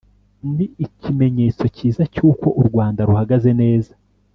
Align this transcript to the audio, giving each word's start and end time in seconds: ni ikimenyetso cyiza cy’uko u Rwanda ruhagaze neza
ni 0.55 0.65
ikimenyetso 0.85 1.65
cyiza 1.75 2.03
cy’uko 2.13 2.47
u 2.61 2.63
Rwanda 2.67 2.99
ruhagaze 3.07 3.51
neza 3.61 3.93